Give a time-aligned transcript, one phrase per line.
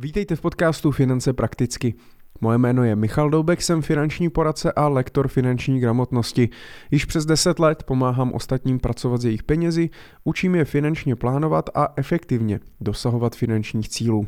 [0.00, 1.94] Vítejte v podcastu Finance prakticky.
[2.40, 6.48] Moje jméno je Michal Doubek, jsem finanční poradce a lektor finanční gramotnosti.
[6.90, 9.90] Již přes 10 let pomáhám ostatním pracovat s jejich penězi,
[10.24, 14.26] učím je finančně plánovat a efektivně dosahovat finančních cílů.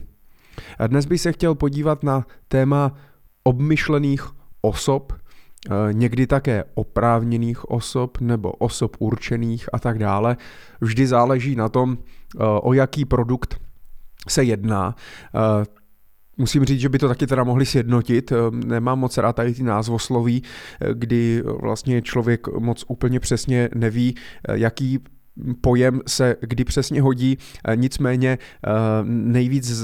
[0.78, 2.92] A dnes bych se chtěl podívat na téma
[3.42, 4.26] obmyšlených
[4.60, 10.36] osob, eh, někdy také oprávněných osob nebo osob určených a tak dále.
[10.80, 13.69] Vždy záleží na tom, eh, o jaký produkt
[14.28, 14.94] se jedná.
[15.34, 15.64] Eh,
[16.36, 18.32] musím říct, že by to taky teda mohli sjednotit.
[18.50, 20.42] Nemám moc rád tady ty názvosloví,
[20.92, 24.14] kdy vlastně člověk moc úplně přesně neví,
[24.52, 24.98] jaký
[25.60, 28.70] pojem se kdy přesně hodí, eh, nicméně eh,
[29.04, 29.82] nejvíc,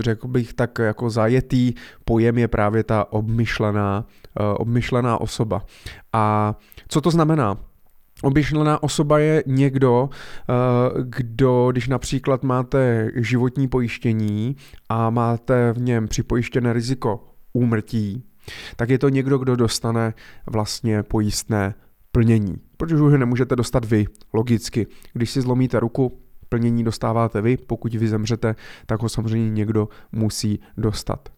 [0.00, 1.74] řekl bych tak jako zajetý
[2.04, 4.06] pojem je právě ta obmyšlená,
[4.40, 5.64] eh, obmyšlená osoba.
[6.12, 6.54] A
[6.88, 7.56] co to znamená?
[8.22, 10.08] Obmyšlená osoba je někdo,
[11.02, 14.56] kdo, když například máte životní pojištění
[14.88, 18.24] a máte v něm připojištěné riziko úmrtí,
[18.76, 20.14] tak je to někdo, kdo dostane
[20.50, 21.74] vlastně pojistné
[22.12, 24.86] plnění, protože už nemůžete dostat vy, logicky.
[25.12, 28.54] Když si zlomíte ruku, plnění dostáváte vy, pokud vy zemřete,
[28.86, 31.35] tak ho samozřejmě někdo musí dostat.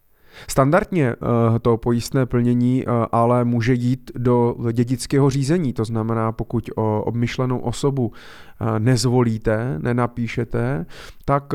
[0.48, 6.70] Standardně eh, to pojistné plnění eh, ale může jít do dědického řízení, to znamená, pokud
[6.76, 8.12] o obmyšlenou osobu
[8.60, 10.86] eh, nezvolíte, nenapíšete,
[11.24, 11.52] tak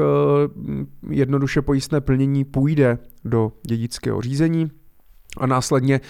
[1.09, 4.71] jednoduše pojistné plnění půjde do dědického řízení,
[5.37, 6.01] a následně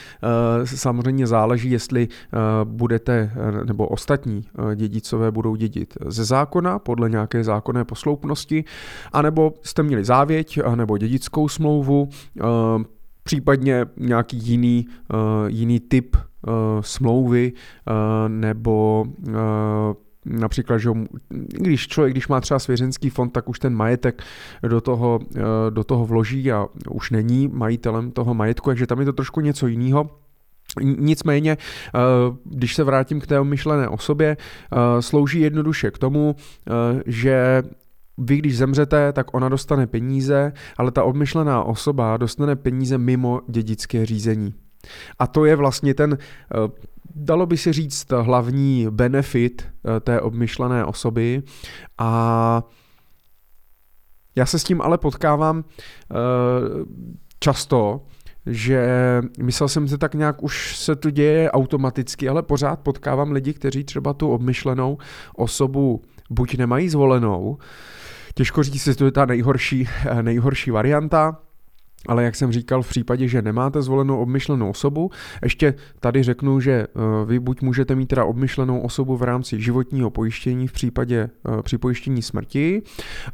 [0.64, 7.10] eh, samozřejmě záleží, jestli eh, budete, eh, nebo ostatní dědicové budou dědit ze zákona, podle
[7.10, 8.64] nějaké zákonné posloupnosti,
[9.14, 12.10] anebo jste měli závěť, nebo dědickou smlouvu,
[13.24, 14.88] případně nějaký jiný,
[15.48, 16.18] jiný typ
[16.82, 17.54] smlouvy,
[18.28, 19.06] nebo
[20.26, 20.90] Například, že
[21.30, 24.24] když člověk, když má třeba svěřenský fond, tak už ten majetek
[24.68, 29.06] do toho, eh, do toho vloží a už není majitelem toho majetku, takže tam je
[29.06, 30.10] to trošku něco jiného.
[30.82, 32.00] Nicméně, eh,
[32.46, 36.36] když se vrátím k té myšlené osobě, eh, slouží jednoduše k tomu,
[37.06, 37.64] že
[38.18, 44.06] vy, když zemřete, tak ona dostane peníze, ale ta obmyšlená osoba dostane peníze mimo dědické
[44.06, 44.54] řízení.
[45.20, 46.18] A to je vlastně ten
[47.16, 51.44] dalo by se říct, hlavní benefit eh, té obmyšlené osoby.
[51.98, 52.64] A
[54.36, 56.16] já se s tím ale potkávám eh,
[57.40, 58.06] často,
[58.46, 58.88] že
[59.42, 63.84] myslel jsem si tak nějak, už se to děje automaticky, ale pořád potkávám lidi, kteří
[63.84, 64.98] třeba tu obmyšlenou
[65.36, 67.58] osobu buď nemají zvolenou,
[68.36, 71.43] těžko říct, jestli to je ta nejhorší, eh, nejhorší varianta,
[72.08, 75.12] ale jak jsem říkal, v případě, že nemáte zvolenou obmyšlenou osobu,
[75.44, 76.88] ještě tady řeknu, že eh,
[77.26, 82.22] vy buď můžete mít teda obmyšlenou osobu v rámci životního pojištění v případě eh, připojištění
[82.22, 82.82] smrti,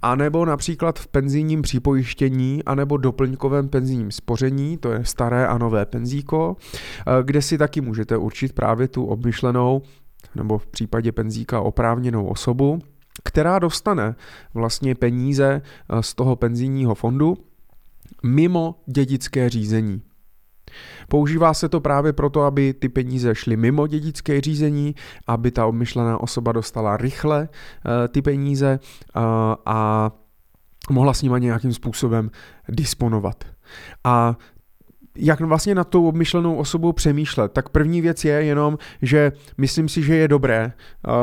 [0.02, 6.58] anebo například v penzijním připojištění, anebo doplňkovém penzijním spoření, to je staré a nové penzíko,
[6.60, 9.82] eh, kde si taky můžete určit právě tu obmyšlenou
[10.36, 12.80] nebo v případě penzíka oprávněnou osobu,
[13.24, 14.16] která dostane
[14.54, 15.62] vlastně peníze
[16.02, 17.38] z toho penzijního fondu,
[18.24, 20.02] mimo dědické řízení.
[21.08, 24.96] Používá se to právě proto, aby ty peníze šly mimo dědické řízení,
[25.28, 28.80] aby ta obmyšlená osoba dostala rychle uh, ty peníze
[29.16, 29.22] uh,
[29.66, 30.12] a
[30.90, 32.32] mohla s nima nějakým způsobem
[32.70, 33.44] disponovat.
[34.04, 34.38] A
[35.16, 40.04] jak vlastně na tou obmyšlenou osobou přemýšlet, tak první věc je jenom, že myslím si,
[40.04, 40.74] že je dobré
[41.08, 41.14] uh,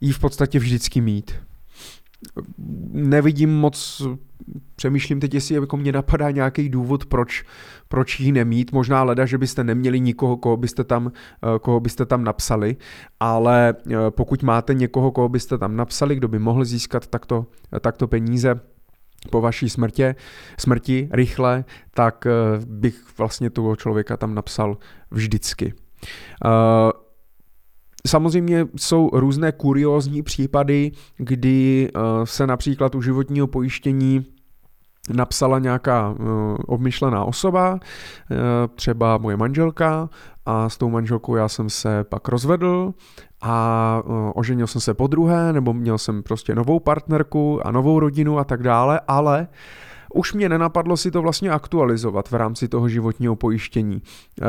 [0.00, 1.34] jí v podstatě vždycky mít.
[2.92, 4.02] Nevidím moc
[4.76, 7.44] přemýšlím teď, jestli jako mě napadá nějaký důvod, proč,
[7.88, 8.72] proč ji nemít.
[8.72, 12.76] Možná leda, že byste neměli nikoho, koho byste tam, eh, koho byste tam napsali,
[13.20, 17.46] ale eh, pokud máte někoho, koho byste tam napsali, kdo by mohl získat takto,
[17.80, 18.60] takto peníze,
[19.30, 20.14] po vaší smrtě,
[20.58, 21.64] smrti rychle,
[21.94, 22.30] tak eh,
[22.66, 24.78] bych vlastně toho člověka tam napsal
[25.10, 25.74] vždycky.
[28.06, 31.90] Samozřejmě jsou různé kuriózní případy, kdy
[32.24, 34.26] se například u životního pojištění
[35.12, 36.16] napsala nějaká uh,
[36.66, 37.78] obmyšlená osoba, uh,
[38.74, 40.08] třeba moje manželka
[40.46, 42.94] a s tou manželkou já jsem se pak rozvedl
[43.42, 44.02] a
[44.34, 48.44] oženil jsem se po druhé, nebo měl jsem prostě novou partnerku a novou rodinu a
[48.44, 49.48] tak dále, ale
[50.14, 54.02] už mě nenapadlo si to vlastně aktualizovat v rámci toho životního pojištění.
[54.40, 54.46] Uh,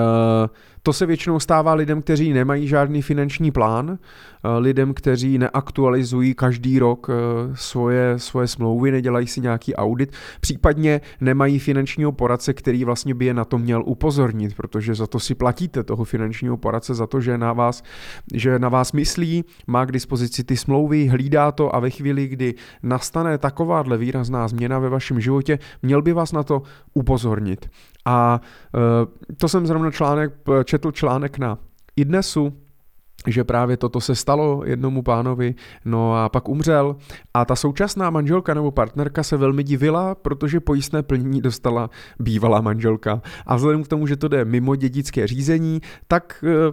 [0.83, 3.97] to se většinou stává lidem, kteří nemají žádný finanční plán,
[4.43, 7.13] eh, lidem, kteří neaktualizují každý rok eh,
[7.53, 13.33] svoje, svoje smlouvy, nedělají si nějaký audit, případně nemají finančního poradce, který vlastně by je
[13.33, 17.37] na to měl upozornit, protože za to si platíte toho finančního poradce, za to, že
[17.37, 17.83] na vás,
[18.33, 22.53] že na vás myslí, má k dispozici ty smlouvy, hlídá to a ve chvíli, kdy
[22.83, 26.61] nastane takováhle výrazná změna ve vašem životě, prostě měl by vás na to
[26.93, 27.69] upozornit.
[28.05, 28.41] A
[29.37, 30.33] to jsem zrovna článek,
[30.65, 31.57] četl článek na
[31.95, 32.53] idnesu,
[33.27, 35.55] že právě toto se stalo jednomu pánovi,
[35.85, 36.95] no a pak umřel
[37.33, 41.89] a ta současná manželka nebo partnerka se velmi divila, protože pojistné plnění dostala
[42.19, 46.71] bývalá manželka a vzhledem k tomu, že to jde mimo dědické řízení, tak eh,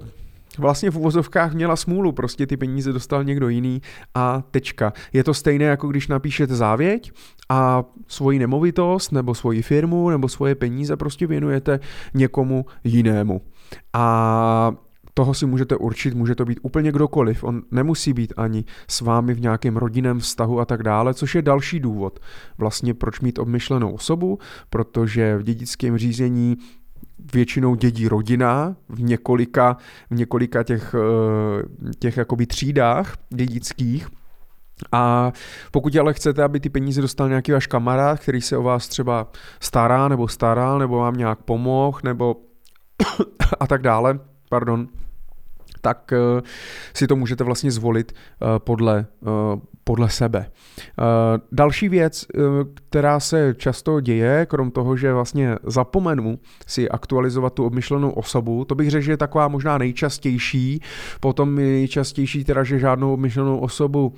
[0.59, 3.83] vlastně v uvozovkách měla smůlu, prostě ty peníze dostal někdo jiný
[4.15, 4.93] a tečka.
[5.13, 7.13] Je to stejné, jako když napíšete závěť
[7.49, 11.81] a svoji nemovitost nebo svoji firmu nebo svoje peníze prostě věnujete
[12.15, 13.41] někomu jinému.
[13.93, 14.73] A
[15.19, 19.35] toho si můžete určit, může to být úplně kdokoliv, on nemusí být ani s vámi
[19.35, 22.21] v nějakém rodinném vztahu a tak dále, což je další důvod
[22.59, 24.39] vlastně proč mít obmyšlenou osobu,
[24.71, 26.57] protože v dědickém řízení
[27.33, 29.77] většinou dědí rodina v několika,
[30.11, 34.09] v několika těch, eh, těch jakoby třídách dědických,
[34.93, 35.33] a
[35.71, 39.27] pokud ale chcete, aby ty peníze dostal nějaký váš kamarád, který se o vás třeba
[39.61, 42.37] stará nebo staral, nebo vám nějak pomohl, nebo
[43.61, 44.21] a tak dále,
[44.51, 44.89] pardon,
[45.81, 46.43] tak eh,
[46.95, 49.07] si to můžete vlastně zvolit eh, podle,
[49.89, 50.51] podle sebe.
[51.53, 52.27] Další věc,
[52.75, 58.75] která se často děje, krom toho, že vlastně zapomenu si aktualizovat tu obmyšlenou osobu, to
[58.75, 60.81] bych řekl, že je taková možná nejčastější,
[61.21, 64.15] potom nejčastější teda, že žádnou obmyšlenou osobu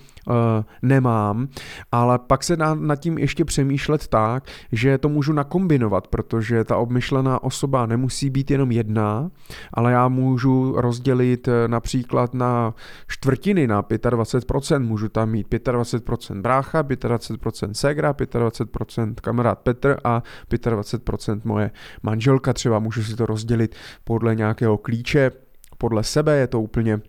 [0.83, 1.49] nemám,
[1.93, 6.77] ale pak se dá nad tím ještě přemýšlet tak, že to můžu nakombinovat, protože ta
[6.77, 9.31] obmyšlená osoba nemusí být jenom jedna,
[9.75, 12.75] ale já můžu rozdělit například na
[13.09, 21.41] čtvrtiny, na 25%, můžu tam mít 25% brácha, 25% segra, 25% kamarád Petr a 25%
[21.45, 21.71] moje
[22.03, 23.75] manželka třeba, můžu si to rozdělit
[24.05, 25.31] podle nějakého klíče,
[25.79, 27.01] podle sebe, je to úplně,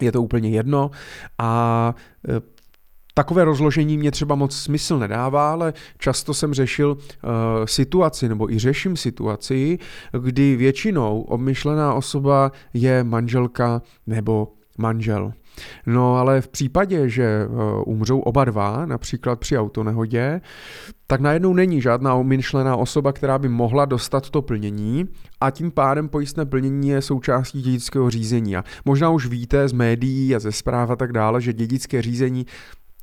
[0.00, 0.90] je to úplně jedno
[1.38, 1.94] a
[2.28, 2.58] e,
[3.18, 7.30] Takové rozložení mě třeba moc smysl nedává, ale často jsem řešil uh,
[7.64, 9.78] situaci, nebo i řeším situaci,
[10.20, 15.32] kdy většinou obmyšlená osoba je manželka nebo manžel.
[15.86, 20.40] No ale v případě, že uh, umřou oba dva, například při autonehodě,
[21.06, 25.08] tak najednou není žádná umyšlená osoba, která by mohla dostat to plnění
[25.40, 28.56] a tím pádem pojistné plnění je součástí dědického řízení.
[28.56, 32.46] A možná už víte z médií a ze zpráv a tak dále, že dědické řízení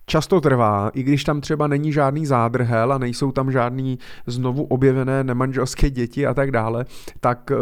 [0.05, 5.23] často trvá, i když tam třeba není žádný zádrhel a nejsou tam žádný znovu objevené
[5.23, 6.85] nemanželské děti a tak dále,
[7.19, 7.55] tak eh,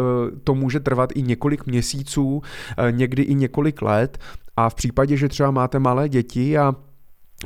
[0.44, 2.42] to může trvat i několik měsíců,
[2.78, 4.18] eh, někdy i několik let.
[4.56, 6.74] A v případě, že třeba máte malé děti a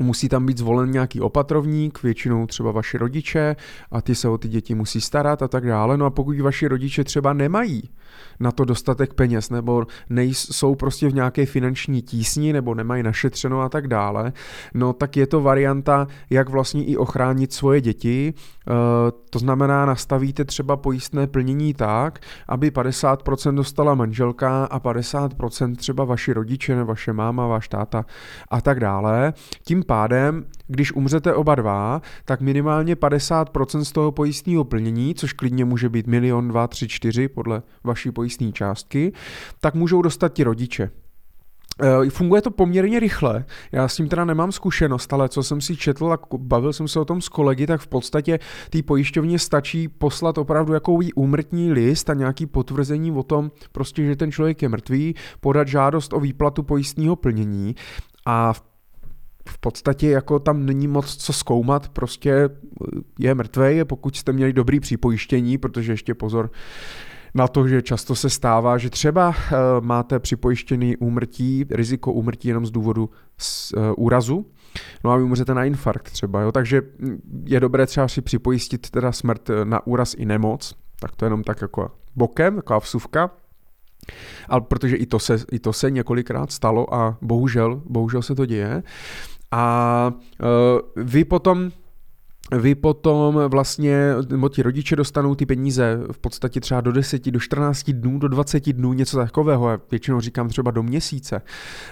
[0.00, 3.56] Musí tam být zvolen nějaký opatrovník, většinou třeba vaši rodiče
[3.90, 5.96] a ty se o ty děti musí starat a tak dále.
[5.96, 7.82] No a pokud vaši rodiče třeba nemají
[8.40, 13.68] na to dostatek peněz nebo nejsou prostě v nějaké finanční tísni nebo nemají našetřeno a
[13.68, 14.32] tak dále,
[14.74, 18.34] no tak je to varianta, jak vlastně i ochránit svoje děti.
[18.34, 18.72] E,
[19.30, 22.18] to znamená, nastavíte třeba pojistné plnění tak,
[22.48, 28.04] aby 50% dostala manželka a 50% třeba vaši rodiče, vaše máma, váš táta
[28.50, 29.32] a tak dále.
[29.64, 35.64] Tím pádem, když umřete oba dva, tak minimálně 50% z toho pojistného plnění, což klidně
[35.64, 39.12] může být milion, dva, tři, čtyři podle vaší pojistné částky,
[39.60, 40.90] tak můžou dostat ti rodiče.
[41.82, 43.44] Eh, funguje to poměrně rychle.
[43.72, 47.00] Já s tím teda nemám zkušenost, ale co jsem si četl a bavil jsem se
[47.00, 48.38] o tom s kolegy, tak v podstatě
[48.70, 54.16] té pojišťovně stačí poslat opravdu jakový úmrtní list a nějaký potvrzení o tom, prostě, že
[54.16, 57.74] ten člověk je mrtvý, podat žádost o výplatu pojistního plnění
[58.26, 58.67] a v
[59.48, 62.50] v podstatě jako tam není moc co zkoumat, prostě
[63.18, 66.50] je mrtvej, pokud jste měli dobrý připojištění, protože ještě pozor,
[67.34, 72.66] na to, že často se stává, že třeba eh, máte připojištěný úmrtí, riziko úmrtí jenom
[72.66, 73.10] z důvodu
[73.76, 74.46] uh, úrazu,
[75.04, 76.82] no a vy umřete na infarkt třeba, jo, takže
[77.44, 81.44] je dobré třeba si připojistit teda smrt eh, na úraz i nemoc, tak to jenom
[81.44, 83.30] tak jako bokem, taková vsuvka,
[84.48, 88.46] ale protože i to se, i to se několikrát stalo a bohužel, bohužel se to
[88.46, 88.82] děje.
[89.50, 91.70] A uh, vy potom
[92.52, 97.40] vy potom vlastně, nebo ti rodiče dostanou ty peníze v podstatě třeba do 10, do
[97.40, 101.42] 14 dnů, do 20 dnů, něco takového, já většinou říkám třeba do měsíce,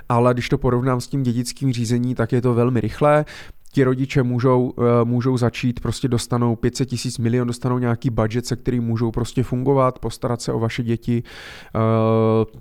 [0.08, 3.24] ale když to porovnám s tím dědickým řízení, tak je to velmi rychlé
[3.76, 8.56] ti rodiče můžou, eh, můžou začít, prostě dostanou 500 tisíc milion, dostanou nějaký budget, se
[8.56, 11.78] kterým můžou prostě fungovat, postarat se o vaše děti, eh,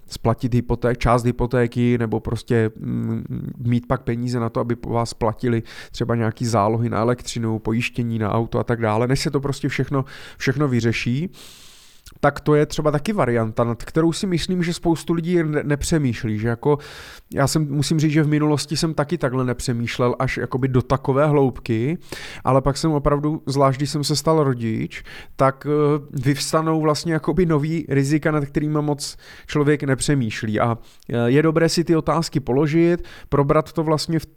[0.07, 3.23] splatit hypoték, část hypotéky nebo prostě mm,
[3.57, 8.19] mít pak peníze na to, aby po vás platili třeba nějaký zálohy na elektřinu, pojištění
[8.19, 10.05] na auto a tak dále, než se to prostě všechno,
[10.37, 11.29] všechno vyřeší.
[12.19, 16.39] Tak to je třeba taky varianta, nad kterou si myslím, že spoustu lidí ne- nepřemýšlí,
[16.39, 16.77] že jako
[17.33, 21.27] já jsem, musím říct, že v minulosti jsem taky takhle nepřemýšlel až jakoby do takové
[21.27, 21.97] hloubky,
[22.43, 25.03] ale pak jsem opravdu, zvlášť když jsem se stal rodič,
[25.35, 25.71] tak uh,
[26.23, 29.17] vyvstanou vlastně jakoby nový rizika, nad kterými moc
[29.47, 30.59] člověk nepřemýšlí.
[30.59, 34.27] A uh, je dobré si ty otázky položit, probrat to vlastně v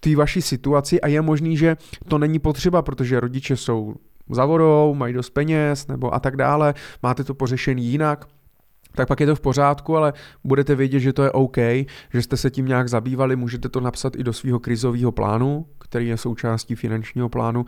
[0.00, 1.76] té vaší situaci a je možný, že
[2.08, 3.94] to není potřeba, protože rodiče jsou
[4.34, 8.26] za vodou, mají dost peněz nebo a tak dále, máte to pořešený jinak,
[8.94, 10.12] tak pak je to v pořádku, ale
[10.44, 11.56] budete vědět, že to je OK,
[12.12, 16.08] že jste se tím nějak zabývali, můžete to napsat i do svého krizového plánu, který
[16.08, 17.64] je součástí finančního plánu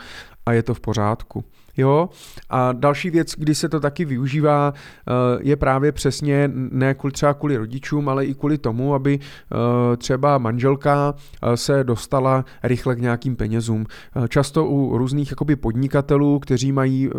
[0.47, 1.45] a je to v pořádku.
[1.76, 2.09] Jo?
[2.50, 7.35] A další věc, kdy se to taky využívá, eh, je právě přesně ne kvůli třeba
[7.35, 13.00] kvůli rodičům, ale i kvůli tomu, aby eh, třeba manželka eh, se dostala rychle k
[13.00, 13.87] nějakým penězům.
[14.29, 17.11] Často u různých jakoby podnikatelů, kteří mají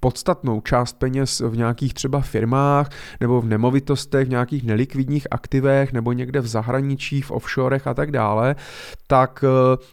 [0.00, 2.90] podstatnou část peněz v nějakých třeba firmách
[3.20, 8.10] nebo v nemovitostech, v nějakých nelikvidních aktivech nebo někde v zahraničí, v offshorech a tak
[8.10, 8.56] dále,
[9.06, 9.44] tak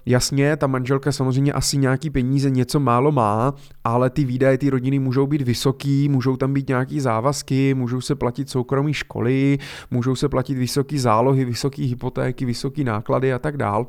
[0.05, 4.99] jasně, ta manželka samozřejmě asi nějaký peníze něco málo má, ale ty výdaje ty rodiny
[4.99, 9.57] můžou být vysoký, můžou tam být nějaký závazky, můžou se platit soukromé školy,
[9.91, 13.87] můžou se platit vysoké zálohy, vysoké hypotéky, vysoké náklady a tak dál.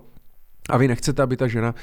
[0.68, 1.74] A vy nechcete, aby ta žena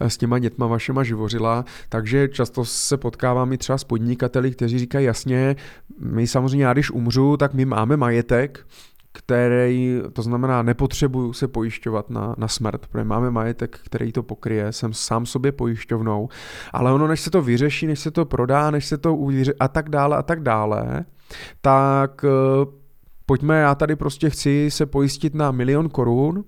[0.00, 4.78] eh, s těma dětma vašema živořila, takže často se potkávám i třeba s podnikateli, kteří
[4.78, 5.56] říkají jasně,
[5.98, 8.66] my samozřejmě já když umřu, tak my máme majetek,
[9.12, 14.72] který, to znamená, nepotřebuju se pojišťovat na, na smrt, protože máme majetek, který to pokryje,
[14.72, 16.28] jsem sám sobě pojišťovnou,
[16.72, 19.68] ale ono, než se to vyřeší, než se to prodá, než se to uvíře a
[19.68, 21.04] tak dále a tak dále,
[21.60, 22.66] tak eh,
[23.26, 26.44] pojďme, já tady prostě chci se pojistit na milion korun,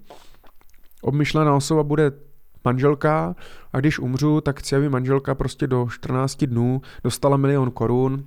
[1.03, 2.13] obmyšlená osoba bude
[2.65, 3.37] manželka
[3.73, 8.25] a když umřu, tak chci, aby manželka prostě do 14 dnů dostala milion korun,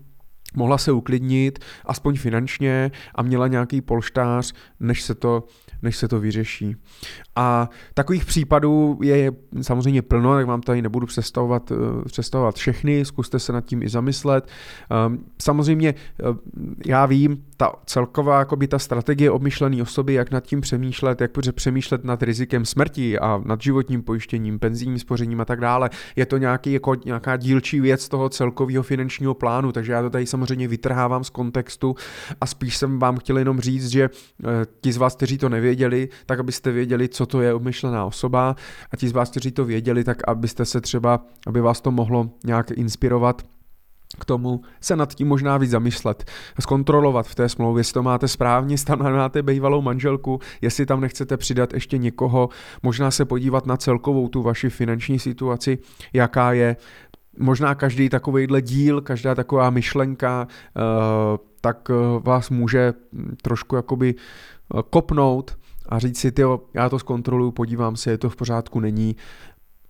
[0.55, 5.43] mohla se uklidnit, aspoň finančně a měla nějaký polštář, než se to,
[5.81, 6.75] než se to vyřeší.
[7.35, 11.75] A takových případů je samozřejmě plno, tak vám tady nebudu představovat, eh,
[12.05, 14.47] představovat všechny, zkuste se nad tím i zamyslet.
[15.05, 16.23] Ehm, samozřejmě eh,
[16.85, 22.03] já vím, ta celková jakoby ta strategie obmyšlené osoby, jak nad tím přemýšlet, jak přemýšlet
[22.03, 26.73] nad rizikem smrti a nad životním pojištěním, penzijním spořením a tak dále, je to nějaký,
[26.73, 30.37] jako nějaká dílčí věc toho celkového finančního plánu, takže já to tady samozřejmě
[30.67, 31.96] vytrhávám z kontextu
[32.41, 34.48] a spíš jsem vám chtěl jenom říct, že eh,
[34.82, 38.56] ti z vás, kteří to nevěděli, tak abyste věděli, co to je obmyšlená osoba
[38.91, 42.29] a ti z vás, kteří to věděli, tak abyste se třeba, aby vás to mohlo
[42.46, 43.41] nějak inspirovat
[44.20, 48.27] k tomu se nad tím možná víc zamyslet, zkontrolovat v té smlouvě, jestli to máte
[48.27, 52.50] správně, jestli tam máte bývalou manželku, jestli tam nechcete přidat ještě někoho,
[52.84, 55.77] možná se podívat na celkovou tu vaši finanční situaci,
[56.13, 56.75] jaká je,
[57.39, 60.84] možná každý takovýhle díl, každá taková myšlenka, uh,
[61.62, 62.94] tak uh, vás může
[63.41, 64.15] trošku jakoby
[64.74, 65.58] uh, kopnout
[65.89, 69.15] a říct si, tyjo, já to zkontroluju, podívám se, je to v pořádku, není.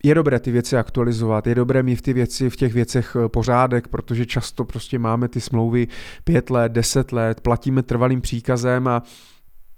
[0.04, 3.88] Je dobré ty věci aktualizovat, je dobré mít ty věci v těch věcech eh, pořádek,
[3.88, 5.88] protože často prostě máme ty smlouvy
[6.24, 9.04] pět let, deset let, platíme trvalým příkazem a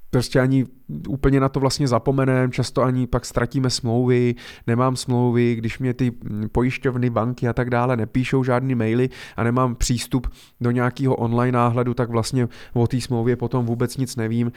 [0.10, 0.66] prostě ani
[1.08, 4.36] úplně na to vlastně zapomeneme, často ani pak ztratíme smlouvy,
[4.68, 6.12] nemám smlouvy, když mě ty
[6.52, 10.28] pojišťovny, banky a tak dále nepíšou žádný maily a nemám přístup
[10.62, 14.52] do nějakého online náhledu, tak vlastně o té smlouvě potom vůbec nic nevím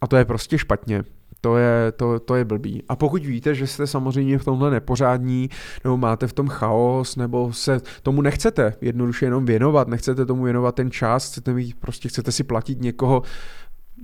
[0.00, 1.02] a to je prostě špatně.
[1.40, 2.82] To je, to, to je blbý.
[2.88, 5.50] A pokud víte, že jste samozřejmě v tomhle nepořádní,
[5.84, 10.74] nebo máte v tom chaos, nebo se tomu nechcete jednoduše jenom věnovat, nechcete tomu věnovat
[10.74, 13.22] ten čas, chcete mít, prostě chcete si platit někoho,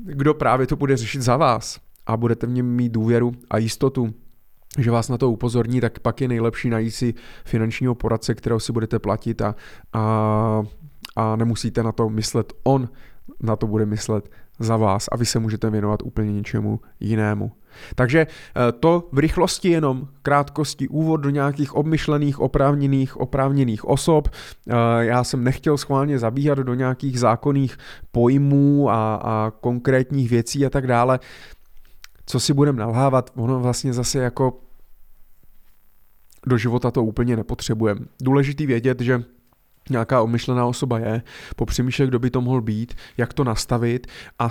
[0.04, 4.14] kdo právě to bude řešit za vás a budete v něm mít důvěru a jistotu,
[4.78, 7.14] že vás na to upozorní, tak pak je nejlepší najít si
[7.44, 9.54] finančního poradce, kterého si budete platit a,
[9.92, 10.62] a,
[11.16, 12.88] a nemusíte na to myslet on,
[13.42, 14.30] na to bude myslet
[14.60, 17.52] za vás a vy se můžete věnovat úplně něčemu jinému.
[17.94, 24.28] Takže eh, to v rychlosti jenom krátkosti úvod do nějakých obmyšlených, oprávněných, oprávněných osob.
[24.28, 27.76] Eh, já jsem nechtěl schválně zabíhat do nějakých zákonných
[28.12, 31.18] pojmů a, a konkrétních věcí a tak dále.
[32.26, 34.60] Co si budeme nalhávat, ono vlastně zase jako
[36.46, 38.00] do života to úplně nepotřebujeme.
[38.22, 39.24] Důležitý vědět, že
[39.90, 41.22] nějaká omyšlená osoba je,
[41.56, 44.06] popřemýšlet, kdo by to mohl být, jak to nastavit
[44.38, 44.48] a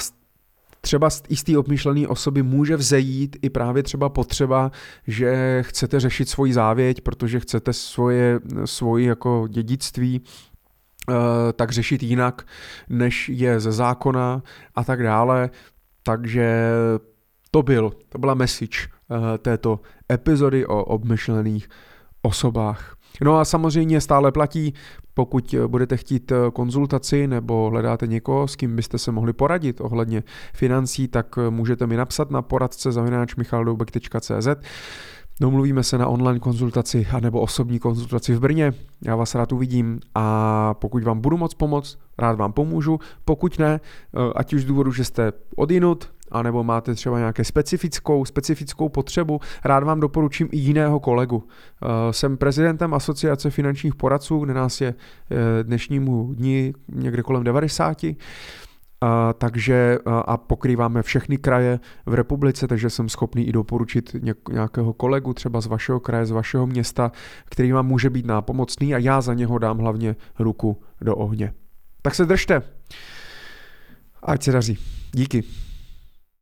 [0.81, 4.71] třeba z té obmyšlené osoby může vzejít i právě třeba potřeba,
[5.07, 10.21] že chcete řešit svoji závěť, protože chcete svoje, svoji jako dědictví
[11.09, 11.13] eh,
[11.53, 12.47] tak řešit jinak,
[12.89, 14.43] než je ze zákona
[14.75, 15.49] a tak dále.
[16.03, 16.71] Takže
[17.51, 19.79] to byl, to byla message eh, této
[20.11, 21.69] epizody o obmyšlených
[22.21, 22.95] osobách.
[23.21, 24.73] No a samozřejmě stále platí,
[25.19, 30.23] Pokud budete chtít konzultaci nebo hledáte někoho, s kým byste se mohli poradit ohledně
[30.53, 34.47] financí, tak můžete mi napsat na poradce zavináč.michaldoubek.cz
[35.41, 38.73] Domluvíme se na online konzultaci anebo osobní konzultaci v Brně.
[39.05, 42.99] Já vás rád uvidím a pokud vám budu moc pomoct, rád vám pomůžu.
[43.25, 48.25] Pokud ne, eh, ať už z důvodu, že jste odinut, anebo máte třeba nějaké specifickou,
[48.25, 51.43] specifickou potřebu, rád vám doporučím i jiného kolegu.
[51.47, 58.03] Eh, jsem prezidentem Asociace finančních poradců, kde nás je eh, dnešnímu dní někde kolem 90
[59.01, 64.15] a, takže a pokrýváme všechny kraje v republice, takže jsem schopný i doporučit
[64.51, 67.11] nějakého kolegu třeba z vašeho kraje, z vašeho města,
[67.45, 71.53] který vám může být nápomocný a já za něho dám hlavně ruku do ohně.
[72.01, 72.61] Tak se držte.
[74.23, 74.77] Ať se daří.
[75.13, 75.43] Díky.